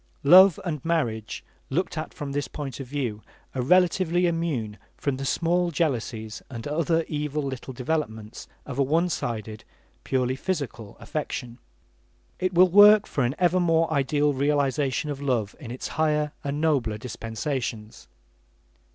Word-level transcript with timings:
Love 0.23 0.59
and 0.65 0.83
marriage 0.83 1.43
looked 1.69 1.95
at 1.95 2.11
from 2.11 2.31
this 2.31 2.47
point 2.47 2.79
of 2.79 2.87
view, 2.87 3.21
are 3.53 3.61
relatively 3.61 4.25
immune 4.25 4.79
from 4.97 5.17
the 5.17 5.25
small 5.25 5.69
jealousies 5.69 6.41
and 6.49 6.67
other 6.67 7.05
evil 7.07 7.43
little 7.43 7.71
developments 7.71 8.47
of 8.65 8.79
a 8.79 8.81
one 8.81 9.09
sided, 9.09 9.63
purely 10.03 10.35
physical 10.35 10.97
affection. 10.99 11.59
It 12.39 12.51
will 12.51 12.69
work 12.69 13.05
for 13.05 13.23
an 13.23 13.35
ever 13.37 13.59
more 13.59 13.93
ideal 13.93 14.33
realization 14.33 15.11
of 15.11 15.21
love 15.21 15.55
in 15.59 15.69
its 15.69 15.89
higher 15.89 16.31
and 16.43 16.59
nobler 16.59 16.97
dispensations. 16.97 18.07